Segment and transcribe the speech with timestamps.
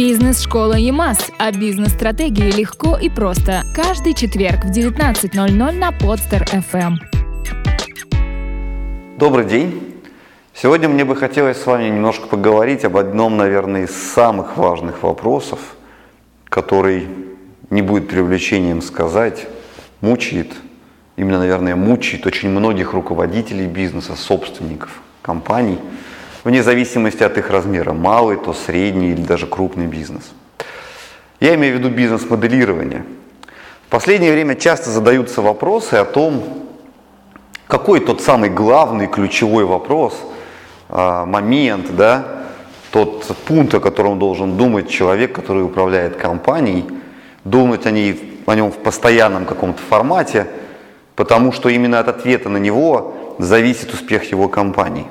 [0.00, 1.30] Бизнес-школа ЕМАС.
[1.36, 3.64] О бизнес-стратегии легко и просто.
[3.76, 6.94] Каждый четверг в 19.00 на Подстер FM.
[9.18, 10.00] Добрый день.
[10.54, 15.58] Сегодня мне бы хотелось с вами немножко поговорить об одном, наверное, из самых важных вопросов,
[16.48, 17.06] который,
[17.68, 19.48] не будет привлечением сказать,
[20.00, 20.50] мучает,
[21.16, 25.78] именно, наверное, мучает очень многих руководителей бизнеса, собственников компаний–
[26.44, 30.32] вне зависимости от их размера, малый, то средний или даже крупный бизнес.
[31.40, 33.04] Я имею в виду бизнес-моделирование.
[33.86, 36.42] В последнее время часто задаются вопросы о том,
[37.66, 40.14] какой тот самый главный ключевой вопрос,
[40.88, 42.44] а, момент, да,
[42.90, 46.84] тот пункт, о котором должен думать человек, который управляет компанией,
[47.44, 50.46] думать о, ней, о нем в постоянном каком-то формате,
[51.16, 55.06] потому что именно от ответа на него зависит успех его компании.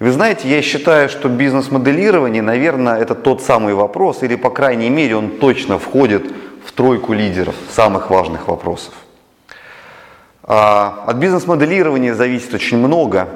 [0.00, 5.16] Вы знаете, я считаю, что бизнес-моделирование, наверное, это тот самый вопрос, или, по крайней мере,
[5.16, 6.24] он точно входит
[6.66, 8.94] в тройку лидеров самых важных вопросов.
[10.42, 13.28] А, от бизнес-моделирования зависит очень много.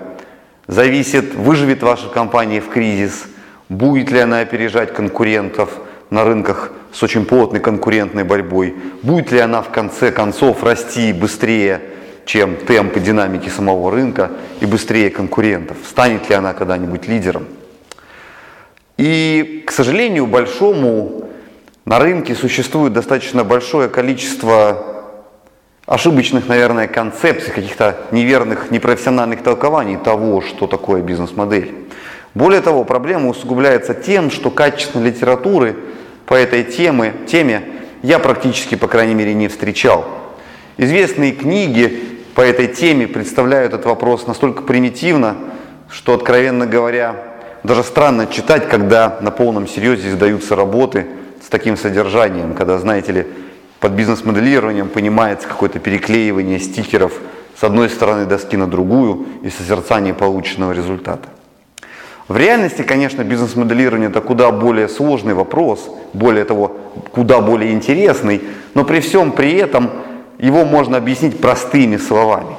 [0.67, 3.27] Зависит, выживет ваша компания в кризис,
[3.69, 5.71] будет ли она опережать конкурентов
[6.11, 11.81] на рынках с очень плотной конкурентной борьбой, будет ли она в конце концов расти быстрее,
[12.29, 15.79] чем темпы динамики самого рынка и быстрее конкурентов.
[15.89, 17.47] Станет ли она когда-нибудь лидером?
[18.99, 21.31] И, к сожалению, большому
[21.87, 25.07] на рынке существует достаточно большое количество
[25.87, 31.75] ошибочных, наверное, концепций, каких-то неверных, непрофессиональных толкований того, что такое бизнес-модель.
[32.35, 35.77] Более того, проблема усугубляется тем, что качественной литературы
[36.27, 37.63] по этой теме, теме
[38.03, 40.05] я практически, по крайней мере, не встречал.
[40.77, 42.08] Известные книги
[42.39, 45.35] по этой теме представляю этот вопрос настолько примитивно,
[45.91, 47.17] что, откровенно говоря,
[47.65, 51.07] даже странно читать, когда на полном серьезе издаются работы
[51.45, 53.27] с таким содержанием, когда, знаете ли,
[53.81, 57.13] под бизнес-моделированием понимается какое-то переклеивание стикеров
[57.59, 61.29] с одной стороны доски на другую и созерцание полученного результата.
[62.29, 66.77] В реальности, конечно, бизнес-моделирование это куда более сложный вопрос, более того,
[67.11, 68.43] куда более интересный,
[68.75, 69.91] но при всем при этом
[70.39, 72.57] его можно объяснить простыми словами.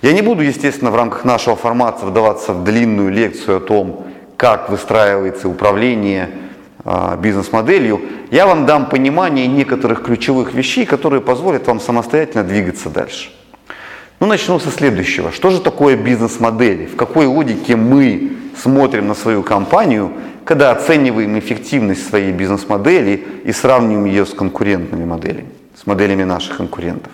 [0.00, 4.06] Я не буду, естественно, в рамках нашего формата вдаваться в длинную лекцию о том,
[4.36, 6.30] как выстраивается управление
[6.84, 8.00] э, бизнес-моделью.
[8.30, 13.30] Я вам дам понимание некоторых ключевых вещей, которые позволят вам самостоятельно двигаться дальше.
[14.20, 15.32] Ну, начну со следующего.
[15.32, 16.86] Что же такое бизнес-модели?
[16.86, 20.12] В какой логике мы смотрим на свою компанию,
[20.44, 25.57] когда оцениваем эффективность своей бизнес-модели и сравниваем ее с конкурентными моделями?
[25.88, 27.10] Моделями наших конкурентов.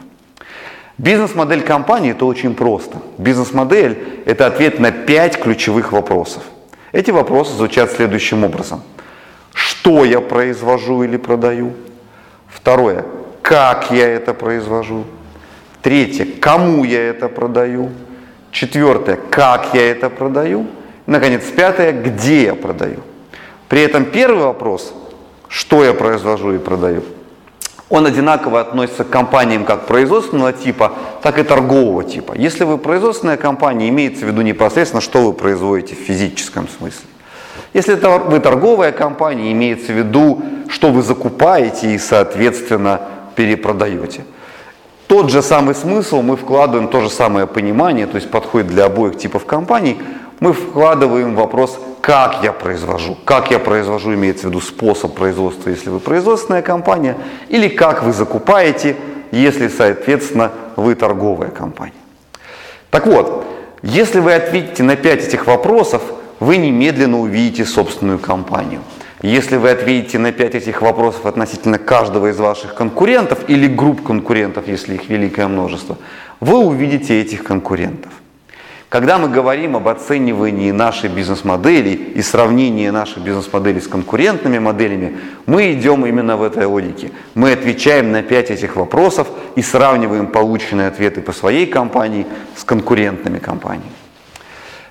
[0.98, 2.98] Бизнес-модель компании это очень просто.
[3.18, 6.42] Бизнес-модель это ответ на пять ключевых вопросов.
[6.92, 8.82] Эти вопросы звучат следующим образом.
[9.52, 11.72] Что я произвожу или продаю?
[12.48, 13.04] Второе.
[13.42, 15.04] Как я это произвожу?
[15.82, 16.26] Третье.
[16.40, 17.90] Кому я это продаю?
[18.50, 19.16] Четвертое.
[19.30, 20.66] Как я это продаю?
[21.06, 21.92] Наконец, пятое.
[21.92, 23.00] Где я продаю?
[23.68, 24.94] При этом первый вопрос,
[25.48, 27.02] что я произвожу и продаю,
[27.90, 32.34] он одинаково относится к компаниям как производственного типа, так и торгового типа.
[32.34, 37.06] Если вы производственная компания, имеется в виду непосредственно, что вы производите в физическом смысле.
[37.74, 43.00] Если это вы торговая компания, имеется в виду, что вы закупаете и, соответственно,
[43.34, 44.24] перепродаете.
[45.06, 49.18] Тот же самый смысл мы вкладываем, то же самое понимание, то есть подходит для обоих
[49.18, 50.00] типов компаний,
[50.40, 53.16] мы вкладываем вопрос как я произвожу.
[53.24, 57.16] Как я произвожу, имеется в виду способ производства, если вы производственная компания,
[57.48, 58.94] или как вы закупаете,
[59.30, 61.94] если, соответственно, вы торговая компания.
[62.90, 63.46] Так вот,
[63.82, 66.02] если вы ответите на 5 этих вопросов,
[66.40, 68.82] вы немедленно увидите собственную компанию.
[69.22, 74.68] Если вы ответите на 5 этих вопросов относительно каждого из ваших конкурентов или групп конкурентов,
[74.68, 75.96] если их великое множество,
[76.40, 78.12] вы увидите этих конкурентов.
[78.94, 85.72] Когда мы говорим об оценивании нашей бизнес-модели и сравнении нашей бизнес-модели с конкурентными моделями, мы
[85.72, 87.10] идем именно в этой логике.
[87.34, 89.26] Мы отвечаем на пять этих вопросов
[89.56, 92.24] и сравниваем полученные ответы по своей компании
[92.54, 93.90] с конкурентными компаниями.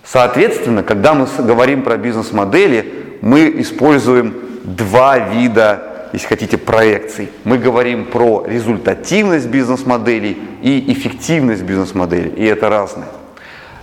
[0.04, 4.36] Соответственно, когда мы говорим про бизнес-модели, мы используем
[4.66, 7.30] два вида, если хотите, проекций.
[7.46, 13.08] Мы говорим про результативность бизнес-моделей и эффективность бизнес-моделей, и это разное.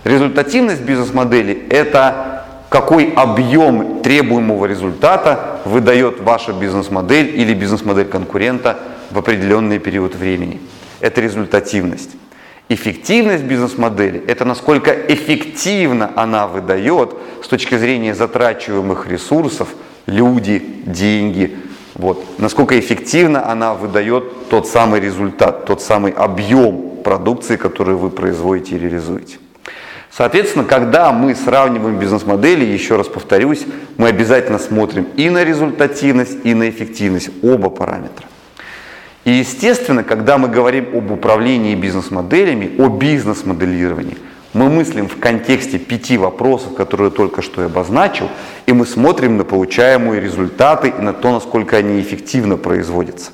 [0.03, 8.79] Результативность бизнес-модели– это какой объем требуемого результата выдает ваша бизнес-модель или бизнес-модель конкурента
[9.11, 10.59] в определенный период времени.
[11.01, 12.11] Это результативность.
[12.69, 17.13] Эффективность бизнес-модели– это насколько эффективно она выдает
[17.43, 19.67] с точки зрения затрачиваемых ресурсов
[20.07, 21.57] люди, деньги.
[21.93, 22.23] Вот.
[22.39, 28.79] Насколько эффективно она выдает тот самый результат, тот самый объем продукции, которую вы производите и
[28.79, 29.37] реализуете.
[30.11, 33.65] Соответственно, когда мы сравниваем бизнес-модели, еще раз повторюсь,
[33.97, 38.27] мы обязательно смотрим и на результативность, и на эффективность, оба параметра.
[39.23, 44.17] И естественно, когда мы говорим об управлении бизнес-моделями, о бизнес-моделировании,
[44.53, 48.29] мы мыслим в контексте пяти вопросов, которые только что обозначил,
[48.65, 53.31] и мы смотрим на получаемые результаты и на то, насколько они эффективно производятся.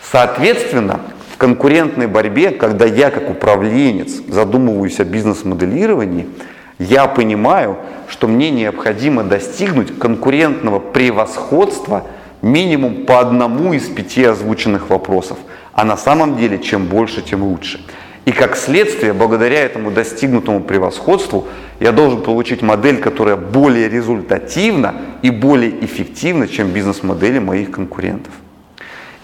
[0.00, 1.00] Соответственно,
[1.38, 6.26] конкурентной борьбе, когда я как управленец задумываюсь о бизнес-моделировании,
[6.78, 12.04] я понимаю, что мне необходимо достигнуть конкурентного превосходства
[12.42, 15.38] минимум по одному из пяти озвученных вопросов.
[15.72, 17.80] А на самом деле, чем больше, тем лучше.
[18.24, 21.48] И как следствие, благодаря этому достигнутому превосходству,
[21.80, 28.32] я должен получить модель, которая более результативна и более эффективна, чем бизнес-модели моих конкурентов.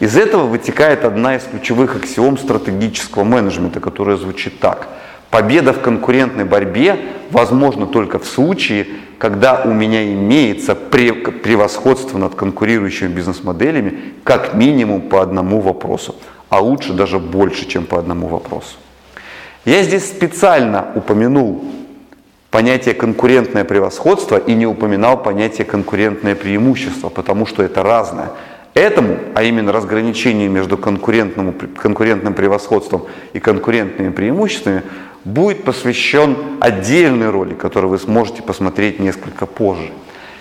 [0.00, 4.88] Из этого вытекает одна из ключевых аксиом стратегического менеджмента, которая звучит так.
[5.30, 6.98] Победа в конкурентной борьбе
[7.30, 8.86] возможна только в случае,
[9.18, 16.16] когда у меня имеется превосходство над конкурирующими бизнес-моделями как минимум по одному вопросу,
[16.48, 18.76] а лучше даже больше, чем по одному вопросу.
[19.64, 21.64] Я здесь специально упомянул
[22.50, 28.30] понятие конкурентное превосходство и не упоминал понятие конкурентное преимущество, потому что это разное.
[28.74, 34.82] Этому, а именно разграничению между конкурентным, конкурентным превосходством и конкурентными преимуществами,
[35.24, 39.90] будет посвящен отдельный ролик, который вы сможете посмотреть несколько позже.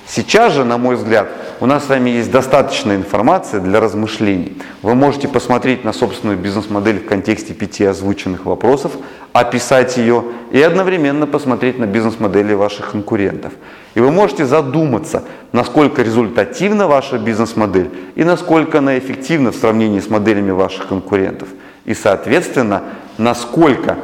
[0.06, 1.30] Сейчас же, на мой взгляд,
[1.62, 4.58] у нас с вами есть достаточно информации для размышлений.
[4.82, 8.92] Вы можете посмотреть на собственную бизнес-модель в контексте пяти озвученных вопросов,
[9.32, 13.54] описать ее и одновременно посмотреть на бизнес-модели ваших конкурентов.
[13.96, 20.10] И вы можете задуматься, насколько результативна ваша бизнес-модель и насколько она эффективна в сравнении с
[20.10, 21.48] моделями ваших конкурентов.
[21.86, 22.84] И, соответственно,
[23.18, 23.98] насколько,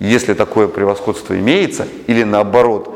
[0.00, 2.92] если такое превосходство имеется, или наоборот,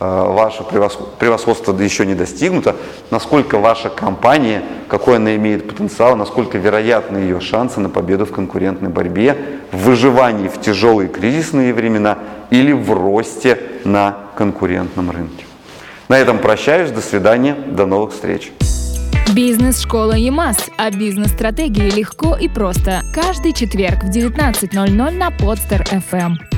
[0.00, 2.74] Э, ваше превосходство еще не достигнуто,
[3.10, 8.90] насколько ваша компания, какой она имеет потенциал, насколько вероятны ее шансы на победу в конкурентной
[8.90, 9.36] борьбе,
[9.70, 12.18] в выживании в тяжелые кризисные времена
[12.50, 15.46] или в росте на конкурентном рынке.
[16.08, 18.52] На этом прощаюсь, до свидания, до новых встреч.
[19.34, 20.70] Бизнес-школа ЕМАС.
[20.76, 23.02] О бизнес-стратегии легко и просто.
[23.14, 26.53] Каждый четверг в 19.00 на Подстер FM.